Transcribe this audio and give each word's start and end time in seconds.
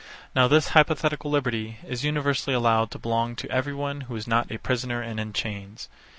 Now 0.35 0.47
this 0.47 0.69
hypothetical 0.69 1.29
liberty 1.29 1.77
is 1.87 2.03
universally 2.03 2.55
allowed 2.55 2.89
to 2.89 2.97
belong 2.97 3.35
to 3.35 3.51
every 3.51 3.75
one 3.75 4.01
who 4.01 4.15
is 4.15 4.25
not 4.27 4.51
a 4.51 4.57
prisoner 4.57 4.99
and 5.03 5.19
in 5.19 5.31
chains. 5.31 5.89